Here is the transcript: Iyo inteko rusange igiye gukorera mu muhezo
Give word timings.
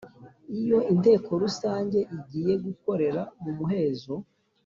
Iyo 0.59 0.77
inteko 0.93 1.29
rusange 1.43 1.99
igiye 2.17 2.53
gukorera 2.65 3.21
mu 3.41 3.51
muhezo 3.57 4.13